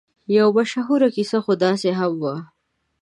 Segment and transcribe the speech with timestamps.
[0.35, 2.35] یوه مشهوره کیسه خو داسې هم وه.